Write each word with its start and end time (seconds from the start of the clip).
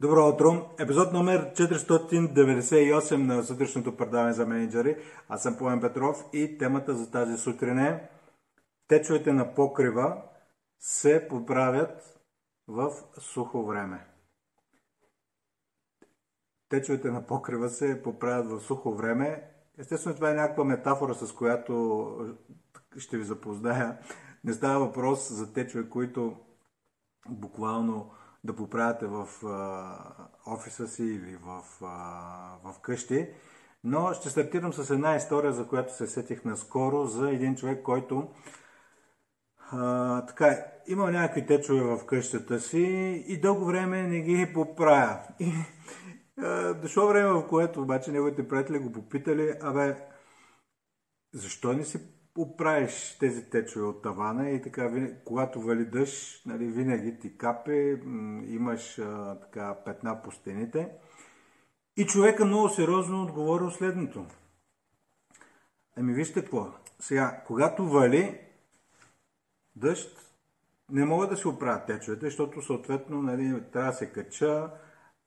Добро 0.00 0.28
утро! 0.28 0.70
Епизод 0.78 1.12
номер 1.12 1.52
498 1.54 3.16
на 3.16 3.42
сутрешното 3.42 3.96
предаване 3.96 4.32
за 4.32 4.46
менеджери. 4.46 4.96
Аз 5.28 5.42
съм 5.42 5.56
Поем 5.58 5.80
Петров 5.80 6.24
и 6.32 6.58
темата 6.58 6.94
за 6.94 7.10
тази 7.10 7.38
сутрин 7.38 7.78
е 7.78 8.10
Течовете 8.88 9.32
на 9.32 9.54
покрива 9.54 10.22
се 10.78 11.28
поправят 11.28 12.20
в 12.68 12.92
сухо 13.18 13.66
време. 13.66 14.06
Течовете 16.68 17.10
на 17.10 17.26
покрива 17.26 17.68
се 17.68 18.02
поправят 18.02 18.50
в 18.50 18.60
сухо 18.60 18.94
време. 18.94 19.50
Естествено, 19.78 20.16
това 20.16 20.30
е 20.30 20.34
някаква 20.34 20.64
метафора, 20.64 21.14
с 21.14 21.32
която 21.32 22.16
ще 22.96 23.18
ви 23.18 23.24
запозная. 23.24 23.98
Не 24.44 24.52
става 24.52 24.86
въпрос 24.86 25.32
за 25.32 25.52
течове, 25.52 25.88
които 25.88 26.36
буквално 27.28 28.10
да 28.44 28.56
поправяте 28.56 29.06
в 29.06 29.28
офиса 30.46 30.88
си 30.88 31.04
или 31.04 31.36
в, 31.36 31.62
в 32.64 32.80
къщи. 32.82 33.28
Но 33.84 34.14
ще 34.14 34.30
стартирам 34.30 34.72
с 34.72 34.90
една 34.90 35.16
история, 35.16 35.52
за 35.52 35.68
която 35.68 35.96
се 35.96 36.06
сетих 36.06 36.44
наскоро, 36.44 37.06
за 37.06 37.30
един 37.30 37.56
човек, 37.56 37.82
който 37.82 38.28
а, 39.72 40.26
така, 40.26 40.64
имал 40.86 41.10
някакви 41.10 41.46
течове 41.46 41.80
в 41.80 42.06
къщата 42.06 42.60
си 42.60 42.78
и 43.26 43.40
дълго 43.40 43.64
време 43.64 44.02
не 44.02 44.20
ги 44.20 44.52
поправя. 44.54 45.18
И 45.40 45.52
а, 46.38 46.74
дошло 46.74 47.06
време, 47.06 47.32
в 47.32 47.48
което 47.48 47.82
обаче 47.82 48.10
неговите 48.10 48.48
приятели 48.48 48.78
го 48.78 48.92
попитали, 48.92 49.54
абе, 49.62 49.96
защо 51.32 51.72
не 51.72 51.84
си 51.84 52.19
оправиш 52.38 53.16
тези 53.18 53.50
течове 53.50 53.86
от 53.86 54.02
тавана 54.02 54.50
и 54.50 54.62
така, 54.62 55.10
когато 55.24 55.60
вали 55.60 55.84
дъжд, 55.84 56.46
нали, 56.46 56.64
винаги 56.64 57.18
ти 57.18 57.36
капе, 57.36 58.00
имаш 58.46 58.98
а, 58.98 59.40
така 59.40 59.76
петна 59.84 60.22
по 60.22 60.32
стените. 60.32 60.88
И 61.96 62.06
човека 62.06 62.44
много 62.44 62.68
сериозно 62.68 63.22
отговорил 63.22 63.70
следното. 63.70 64.26
Ами 65.96 66.12
вижте 66.12 66.40
какво. 66.40 66.68
Сега, 66.98 67.42
когато 67.46 67.88
вали 67.88 68.40
дъжд, 69.76 70.34
не 70.90 71.04
могат 71.04 71.30
да 71.30 71.36
се 71.36 71.48
оправят 71.48 71.86
течовете, 71.86 72.26
защото 72.26 72.62
съответно 72.62 73.22
нали, 73.22 73.62
трябва 73.72 73.90
да 73.90 73.96
се 73.96 74.12
кача, 74.12 74.70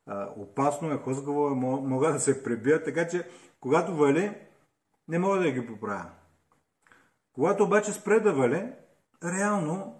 а, 0.05 0.29
опасно 0.37 0.91
е, 0.91 0.97
хозгаво 0.97 1.47
е, 1.47 1.55
могат 1.55 2.13
да 2.13 2.19
се 2.19 2.43
пребият, 2.43 2.85
така 2.85 3.07
че 3.07 3.29
когато 3.59 3.95
вали, 3.95 4.35
не 5.07 5.19
мога 5.19 5.39
да 5.39 5.51
ги 5.51 5.67
поправя. 5.67 6.09
Когато 7.33 7.63
обаче 7.63 7.91
спре 7.93 8.19
да 8.19 8.33
вале, 8.33 8.73
реално 9.23 9.99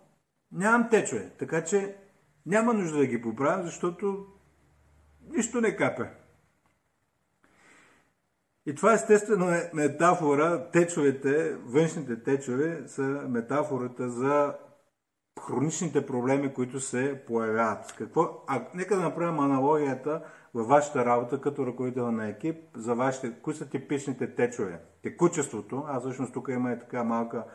нямам 0.52 0.89
течове, 0.89 1.30
така 1.40 1.64
че 1.64 1.95
няма 2.45 2.73
нужда 2.73 2.98
да 2.98 3.06
ги 3.06 3.22
поправя, 3.22 3.64
защото 3.64 4.25
нищо 5.30 5.62
не 5.62 5.75
капе. 5.75 6.09
И 8.66 8.75
това 8.75 8.94
естествено 8.94 9.50
е 9.50 9.72
метафора, 9.73 10.70
течовете, 10.72 11.56
външните 11.56 12.23
течове 12.23 12.88
са 12.88 13.03
метафората 13.03 14.09
за 14.09 14.56
хроничните 15.48 16.06
проблеми, 16.06 16.54
които 16.54 16.80
се 16.80 17.24
появяват. 17.28 17.94
Какво? 17.98 18.44
А, 18.48 18.68
нека 18.74 18.96
да 18.96 19.02
направим 19.02 19.40
аналогията 19.40 20.24
във 20.54 20.68
вашата 20.68 21.06
работа 21.06 21.42
като 21.42 21.68
ръководител 21.68 22.12
на 22.12 22.28
екип, 22.28 22.58
за 22.76 22.96
вашите, 22.96 23.34
кои 23.42 23.54
са 23.54 23.70
типичните 23.70 24.36
течове? 24.36 24.82
Текучеството, 25.02 25.84
а 25.88 26.00
всъщност 26.00 26.34
тук 26.34 26.48
има 26.48 26.72
и 26.72 26.80
така 26.80 27.04
малка 27.04 27.46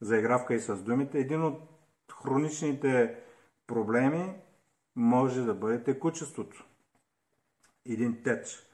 заигравка 0.00 0.54
и 0.54 0.60
с 0.60 0.76
думите. 0.76 1.18
Един 1.18 1.44
от 1.44 1.60
хроничните 2.22 3.14
проблеми 3.66 4.34
може 4.96 5.44
да 5.44 5.54
бъде 5.54 5.82
текучеството. 5.82 6.66
Един 7.86 8.22
теч. 8.22 8.66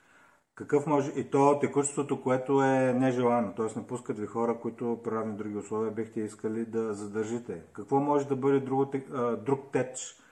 Какъв 0.55 0.87
може? 0.87 1.11
И 1.11 1.31
то 1.31 1.59
текучеството, 1.59 2.23
което 2.23 2.63
е 2.63 2.93
нежелано, 2.93 3.55
т.е. 3.55 3.79
не 3.81 3.87
пускат 3.87 4.19
ви 4.19 4.27
хора, 4.27 4.59
които 4.63 5.01
при 5.05 5.11
равни 5.11 5.37
други 5.37 5.57
условия 5.57 5.93
бихте 5.93 6.21
искали 6.21 6.65
да 6.65 6.95
задържите. 6.95 7.63
Какво 7.73 8.01
може 8.01 8.29
да 8.29 8.37
бъде 8.37 8.61
друг, 8.61 8.95
друг 9.45 9.73
теч? 9.73 10.23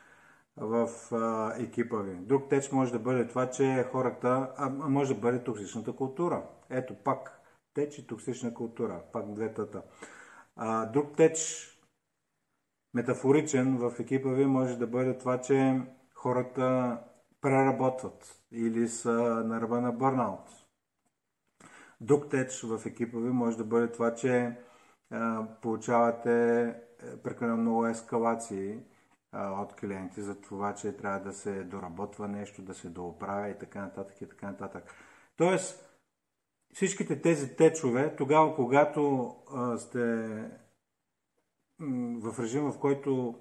в 0.60 0.88
а, 1.12 1.54
екипа 1.62 1.96
ви. 1.96 2.14
Друг 2.16 2.48
теч 2.48 2.72
може 2.72 2.92
да 2.92 2.98
бъде 2.98 3.26
това, 3.26 3.50
че 3.50 3.88
хората, 3.92 4.52
а 4.56 4.68
може 4.68 5.14
да 5.14 5.20
бъде 5.20 5.44
токсичната 5.44 5.92
култура. 5.92 6.42
Ето 6.70 6.94
пак 6.94 7.40
теч 7.74 7.98
и 7.98 8.06
токсична 8.06 8.54
култура, 8.54 9.02
пак 9.12 9.32
дветата. 9.32 9.82
А, 10.56 10.86
друг 10.86 11.16
теч, 11.16 11.66
метафоричен 12.94 13.78
в 13.78 13.92
екипа 14.00 14.28
ви, 14.28 14.46
може 14.46 14.78
да 14.78 14.86
бъде 14.86 15.18
това, 15.18 15.40
че 15.40 15.80
хората 16.14 16.98
преработват 17.40 18.42
или 18.52 18.88
са 18.88 19.12
на 19.46 19.60
ръба 19.60 19.80
на 19.80 19.92
бърнаут. 19.92 20.48
Друг 22.00 22.30
теч 22.30 22.62
в 22.62 22.86
екипа 22.86 23.18
ви 23.18 23.30
може 23.30 23.56
да 23.56 23.64
бъде 23.64 23.92
това, 23.92 24.14
че 24.14 24.56
получавате 25.62 26.62
е, 26.62 27.16
прекалено 27.22 27.56
много 27.56 27.86
ескалации 27.86 28.78
от 29.32 29.72
клиенти 29.72 30.22
за 30.22 30.40
това, 30.40 30.74
че 30.74 30.96
трябва 30.96 31.20
да 31.20 31.32
се 31.32 31.64
доработва 31.64 32.28
нещо, 32.28 32.62
да 32.62 32.74
се 32.74 32.88
доуправя 32.88 33.48
и 33.48 33.58
така 33.58 33.80
нататък 33.80 34.20
и 34.20 34.28
така 34.28 34.46
нататък. 34.46 34.94
Тоест, 35.36 35.90
всичките 36.74 37.22
тези 37.22 37.56
течове, 37.56 38.16
тогава 38.16 38.54
когато 38.54 39.34
сте 39.78 40.00
в 42.20 42.40
режим, 42.40 42.70
в 42.70 42.78
който 42.80 43.38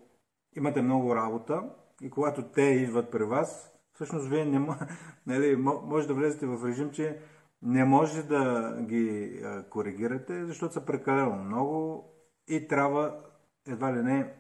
имате 0.56 0.82
много 0.82 1.16
работа 1.16 1.76
и 2.02 2.10
когато 2.10 2.52
те 2.52 2.62
идват 2.62 3.12
при 3.12 3.24
вас, 3.24 3.79
всъщност 4.00 4.28
вие 4.28 4.46
не 4.46 4.68
нали, 5.28 5.56
може 5.56 6.08
да 6.08 6.14
влезете 6.14 6.46
в 6.46 6.68
режим, 6.68 6.92
че 6.92 7.20
не 7.62 7.86
може 7.86 8.24
да 8.24 8.74
ги 8.82 9.42
коригирате, 9.70 10.46
защото 10.46 10.74
са 10.74 10.86
прекалено 10.86 11.36
много 11.36 12.06
и 12.48 12.68
трябва 12.68 13.20
едва 13.68 13.94
ли 13.94 14.04
не 14.04 14.34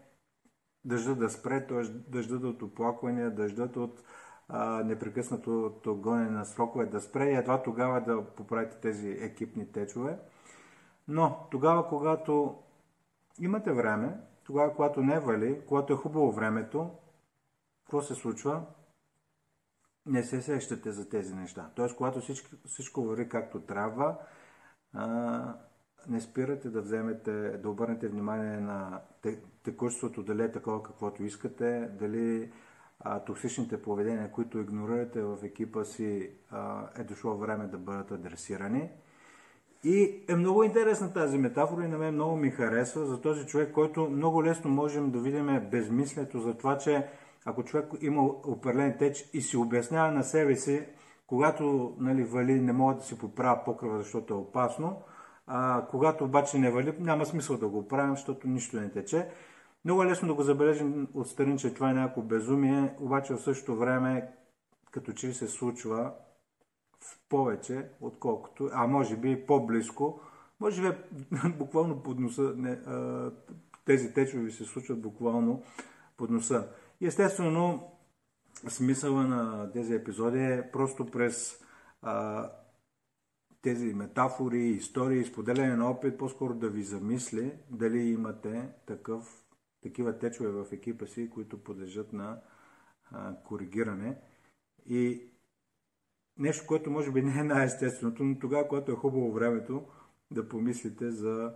дъждът 0.85 1.19
да 1.19 1.29
спре, 1.29 1.67
т.е. 1.67 1.81
дъждът 2.11 2.43
от 2.43 2.61
оплаквания, 2.61 3.35
дъждът 3.35 3.77
от 3.77 4.03
а, 4.47 4.83
непрекъснатото 4.83 5.95
гонене 5.95 6.29
на 6.29 6.45
срокове 6.45 6.85
да 6.85 7.01
спре 7.01 7.25
и 7.25 7.35
едва 7.35 7.63
тогава 7.63 8.01
да 8.01 8.25
поправите 8.25 8.77
тези 8.81 9.09
екипни 9.09 9.71
течове. 9.71 10.19
Но 11.07 11.47
тогава, 11.51 11.87
когато 11.87 12.55
имате 13.39 13.71
време, 13.71 14.17
тогава, 14.43 14.75
когато 14.75 15.01
не 15.01 15.19
вали, 15.19 15.61
когато 15.67 15.93
е 15.93 15.97
хубаво 15.97 16.31
времето, 16.31 16.89
какво 17.85 18.01
се 18.01 18.15
случва? 18.15 18.65
Не 20.09 20.23
се 20.23 20.41
сещате 20.41 20.91
за 20.91 21.09
тези 21.09 21.35
неща. 21.35 21.69
Тоест, 21.75 21.95
когато 21.95 22.19
всичко, 22.19 22.49
всичко 22.65 23.03
върви 23.03 23.29
както 23.29 23.59
трябва, 23.59 24.17
а, 24.93 25.55
не 26.07 26.21
спирате 26.21 26.69
да 26.69 26.81
вземете, 26.81 27.31
да 27.49 27.69
обърнете 27.69 28.07
внимание 28.07 28.59
на 28.59 29.01
текущото, 29.63 30.23
дали 30.23 30.43
е 30.43 30.51
такова 30.51 30.83
каквото 30.83 31.23
искате, 31.23 31.89
дали 31.99 32.51
а, 32.99 33.19
токсичните 33.19 33.81
поведения, 33.81 34.31
които 34.31 34.59
игнорирате 34.59 35.21
в 35.21 35.37
екипа 35.43 35.83
си, 35.83 36.31
а, 36.51 36.89
е 36.97 37.03
дошло 37.03 37.37
време 37.37 37.67
да 37.67 37.77
бъдат 37.77 38.11
адресирани. 38.11 38.89
И 39.83 40.23
е 40.29 40.35
много 40.35 40.63
интересна 40.63 41.13
тази 41.13 41.37
метафора 41.37 41.85
и 41.85 41.87
на 41.87 41.97
мен 41.97 42.13
много 42.13 42.35
ми 42.35 42.51
харесва 42.51 43.05
за 43.05 43.21
този 43.21 43.45
човек, 43.45 43.71
който 43.71 44.09
много 44.09 44.43
лесно 44.43 44.71
можем 44.71 45.11
да 45.11 45.19
видим 45.19 45.69
безмислието 45.71 46.39
за 46.39 46.57
това, 46.57 46.77
че 46.77 47.07
ако 47.49 47.63
човек 47.63 47.85
има 48.01 48.23
определен 48.25 48.97
теч 48.97 49.29
и 49.33 49.41
си 49.41 49.57
обяснява 49.57 50.11
на 50.11 50.23
себе 50.23 50.55
си, 50.55 50.85
когато 51.27 51.95
нали, 51.99 52.23
вали 52.23 52.61
не 52.61 52.73
могат 52.73 52.97
да 52.97 53.03
си 53.03 53.17
поправя 53.17 53.63
покрива, 53.65 53.97
защото 53.97 54.33
е 54.33 54.37
опасно, 54.37 55.01
а, 55.47 55.87
когато 55.89 56.23
обаче 56.23 56.59
не 56.59 56.71
вали, 56.71 56.93
няма 56.99 57.25
смисъл 57.25 57.57
да 57.57 57.67
го 57.67 57.87
правим, 57.87 58.15
защото 58.15 58.47
нищо 58.47 58.77
не 58.77 58.91
тече. 58.91 59.29
Много 59.85 60.03
е 60.03 60.05
лесно 60.05 60.27
да 60.27 60.33
го 60.33 60.43
забележим 60.43 61.07
отстрани, 61.13 61.57
че 61.57 61.73
това 61.73 61.89
е 61.89 61.93
някакво 61.93 62.21
безумие, 62.21 62.93
обаче 62.99 63.33
в 63.33 63.41
същото 63.41 63.75
време 63.75 64.27
като 64.91 65.13
че 65.13 65.33
се 65.33 65.47
случва 65.47 66.11
в 66.99 67.19
повече, 67.29 67.89
отколкото, 68.01 68.69
а 68.73 68.87
може 68.87 69.17
би 69.17 69.45
по-близко, 69.45 70.21
може 70.59 70.81
би 70.81 70.97
буквално 71.57 72.03
под 72.03 72.19
носа, 72.19 72.53
не, 72.57 72.69
а, 72.69 73.31
тези 73.85 74.13
течове 74.13 74.51
се 74.51 74.65
случват 74.65 75.01
буквално 75.01 75.63
под 76.17 76.29
носа. 76.29 76.67
Естествено, 77.01 77.91
смисъла 78.67 79.27
на 79.27 79.71
тези 79.71 79.93
епизоди 79.93 80.39
е 80.39 80.69
просто 80.71 81.05
през 81.05 81.65
а, 82.01 82.49
тези 83.61 83.93
метафори, 83.93 84.67
истории, 84.69 85.25
споделяне 85.25 85.75
на 85.75 85.89
опит, 85.89 86.17
по-скоро 86.17 86.53
да 86.53 86.69
ви 86.69 86.83
замисли 86.83 87.53
дали 87.69 87.99
имате 87.99 88.69
такъв, 88.85 89.43
такива 89.83 90.19
течове 90.19 90.49
в 90.49 90.65
екипа 90.71 91.05
си, 91.05 91.29
които 91.29 91.63
подлежат 91.63 92.13
на 92.13 92.41
а, 93.11 93.35
коригиране. 93.43 94.17
И 94.85 95.29
нещо, 96.37 96.67
което 96.67 96.91
може 96.91 97.11
би 97.11 97.21
не 97.21 97.39
е 97.39 97.43
най-естественото, 97.43 98.23
но 98.23 98.39
тогава, 98.39 98.67
когато 98.67 98.91
е 98.91 98.95
хубаво 98.95 99.31
времето, 99.31 99.87
да 100.31 100.49
помислите 100.49 101.11
за 101.11 101.53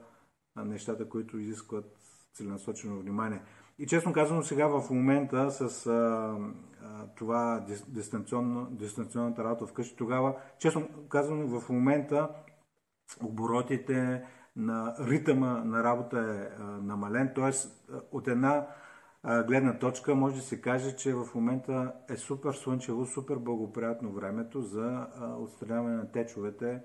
нещата, 0.56 1.10
които 1.10 1.38
изискват 1.38 1.98
целенасочено 2.34 3.00
внимание. 3.00 3.42
И 3.80 3.88
честно 3.88 4.14
казано, 4.14 4.44
сега 4.44 4.68
в 4.68 4.90
момента 4.90 5.52
с 5.52 5.88
а, 5.88 6.38
това 7.16 7.66
дистанционно, 7.88 8.68
дистанционната 8.72 9.44
работа 9.44 9.68
вкъщи, 9.68 9.96
тогава, 9.96 10.36
честно 10.60 10.88
казано, 11.10 11.60
в 11.60 11.70
момента 11.70 12.30
оборотите 13.24 14.25
на 14.56 14.96
ритъма 15.00 15.64
на 15.64 15.84
работа 15.84 16.20
е 16.20 16.62
а, 16.62 16.64
намален, 16.64 17.31
т.е. 17.36 17.52
от 18.12 18.28
една 18.28 18.68
а, 19.24 19.44
гледна 19.44 19.80
точка 19.80 20.16
може 20.16 20.36
да 20.36 20.42
се 20.42 20.62
каже, 20.62 20.96
че 20.96 21.14
в 21.14 21.28
момента 21.36 21.94
е 22.10 22.18
супер 22.18 22.54
слънчево, 22.54 23.06
супер 23.06 23.36
благоприятно 23.36 24.12
времето 24.12 24.62
за 24.62 25.08
а, 25.20 25.36
отстраняване 25.36 25.96
на 25.96 26.12
течовете 26.12 26.81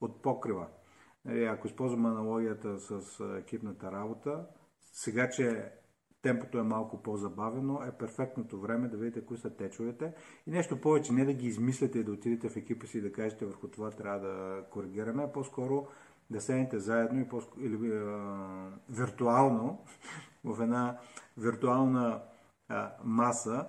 от 0.00 0.22
покрива. 0.22 0.66
Нали, 1.24 1.44
ако 1.44 1.66
използвам 1.66 2.06
аналогията 2.06 2.78
с 2.78 3.20
екипната 3.38 3.92
работа, 3.92 4.46
сега, 4.92 5.30
че 5.30 5.72
темпото 6.22 6.58
е 6.58 6.62
малко 6.62 7.02
по-забавено, 7.02 7.82
е 7.82 7.98
перфектното 7.98 8.60
време 8.60 8.88
да 8.88 8.96
видите 8.96 9.26
кои 9.26 9.38
са 9.38 9.56
течовете. 9.56 10.12
И 10.46 10.50
нещо 10.50 10.80
повече, 10.80 11.12
не 11.12 11.24
да 11.24 11.32
ги 11.32 11.46
измислите 11.46 11.98
и 11.98 12.04
да 12.04 12.12
отидете 12.12 12.48
в 12.48 12.56
екипа 12.56 12.86
си 12.86 12.98
и 12.98 13.00
да 13.00 13.12
кажете 13.12 13.46
върху 13.46 13.68
това 13.68 13.90
трябва 13.90 14.20
да 14.20 14.64
коригираме, 14.70 15.22
а 15.22 15.32
по-скоро 15.32 15.86
да 16.30 16.40
седнете 16.40 16.78
заедно 16.78 17.20
и 17.20 17.26
или 17.64 17.96
а, 17.96 18.70
виртуално 18.90 19.84
в 20.44 20.62
една 20.62 20.98
виртуална 21.36 22.22
а, 22.68 22.92
маса 23.04 23.66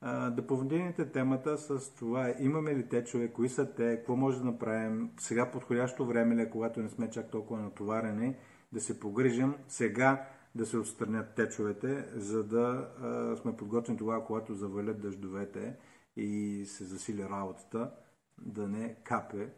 а, 0.00 0.30
да 0.30 0.46
повдигнете 0.46 1.12
темата 1.12 1.58
с 1.58 1.94
това 1.94 2.34
имаме 2.38 2.76
ли 2.76 2.88
течове, 2.88 3.28
кои 3.28 3.48
са 3.48 3.74
те, 3.74 3.96
какво 3.96 4.16
може 4.16 4.38
да 4.38 4.44
направим, 4.44 5.10
сега 5.18 5.50
подходящо 5.50 6.06
време 6.06 6.36
ли, 6.36 6.42
е, 6.42 6.50
когато 6.50 6.80
не 6.80 6.88
сме 6.88 7.10
чак 7.10 7.30
толкова 7.30 7.60
натоварени, 7.60 8.36
да 8.72 8.80
се 8.80 9.00
погрижим 9.00 9.54
сега 9.68 10.26
да 10.54 10.66
се 10.66 10.78
отстранят 10.78 11.34
течовете, 11.34 12.04
за 12.14 12.44
да 12.44 12.88
а, 13.02 13.36
сме 13.36 13.56
подготвени 13.56 13.98
тогава, 13.98 14.24
когато 14.24 14.54
завалят 14.54 15.00
дъждовете 15.00 15.76
и 16.16 16.64
се 16.66 16.84
засили 16.84 17.24
работата, 17.24 17.90
да 18.38 18.68
не 18.68 18.96
капе 19.04 19.48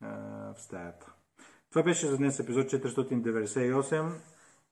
а, 0.00 0.08
в 0.54 0.62
стаята. 0.62 1.12
Това 1.70 1.82
беше 1.82 2.06
за 2.06 2.16
днес 2.16 2.40
епизод 2.40 2.66
498. 2.66 4.12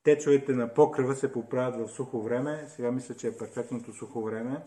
Течовете 0.02 0.52
на 0.52 0.74
покрива 0.74 1.16
се 1.16 1.32
поправят 1.32 1.76
в 1.76 1.92
сухо 1.92 2.22
време. 2.22 2.64
Сега 2.68 2.92
мисля, 2.92 3.14
че 3.14 3.28
е 3.28 3.36
перфектното 3.36 3.92
сухо 3.92 4.22
време 4.22 4.62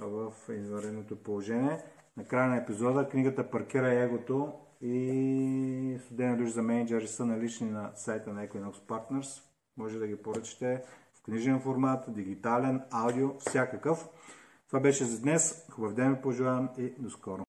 в 0.00 0.32
извънредното 0.48 1.16
положение. 1.16 1.78
На 2.16 2.24
края 2.24 2.48
на 2.48 2.56
епизода 2.56 3.08
книгата 3.08 3.50
Паркира 3.50 3.92
егото 3.92 4.52
и 4.80 5.98
студена 6.04 6.36
душ 6.36 6.50
за 6.50 6.62
менеджери 6.62 7.08
са 7.08 7.26
налични 7.26 7.70
на 7.70 7.90
сайта 7.94 8.32
на 8.32 8.48
Equinox 8.48 8.72
Partners. 8.72 9.42
Може 9.76 9.98
да 9.98 10.06
ги 10.06 10.16
поръчате 10.16 10.82
в 11.14 11.22
книжен 11.22 11.60
формат, 11.60 12.14
дигитален, 12.14 12.82
аудио, 12.90 13.38
всякакъв. 13.38 14.08
Това 14.66 14.80
беше 14.80 15.04
за 15.04 15.20
днес. 15.20 15.66
Хубав 15.70 15.94
ден 15.94 16.14
ви 16.14 16.22
пожелавам 16.22 16.68
и 16.78 16.94
до 16.98 17.10
скоро. 17.10 17.44